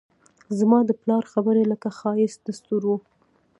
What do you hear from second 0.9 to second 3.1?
پلار خبرې لکه ښایست دستورو